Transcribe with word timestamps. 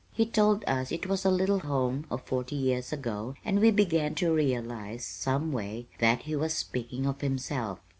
He 0.11 0.25
told 0.25 0.63
us 0.65 0.91
it 0.91 1.05
was 1.05 1.25
a 1.25 1.29
little 1.29 1.59
home 1.59 2.07
of 2.09 2.23
forty 2.23 2.55
years 2.55 2.91
ago, 2.91 3.35
and 3.45 3.59
we 3.59 3.69
began 3.69 4.15
to 4.15 4.33
realize, 4.33 5.05
some 5.05 5.51
way, 5.51 5.85
that 5.99 6.23
he 6.23 6.35
was 6.35 6.55
speaking 6.55 7.05
of 7.05 7.21
himself. 7.21 7.77